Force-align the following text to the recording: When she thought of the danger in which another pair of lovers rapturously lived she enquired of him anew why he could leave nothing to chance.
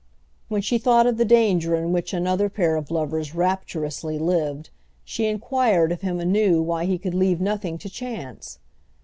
When 0.47 0.63
she 0.63 0.79
thought 0.79 1.05
of 1.05 1.17
the 1.17 1.25
danger 1.25 1.75
in 1.75 1.91
which 1.91 2.11
another 2.11 2.49
pair 2.49 2.75
of 2.75 2.89
lovers 2.89 3.35
rapturously 3.35 4.17
lived 4.17 4.71
she 5.05 5.27
enquired 5.27 5.91
of 5.91 6.01
him 6.01 6.19
anew 6.19 6.59
why 6.59 6.85
he 6.85 6.97
could 6.97 7.13
leave 7.13 7.39
nothing 7.39 7.77
to 7.77 7.87
chance. 7.87 8.57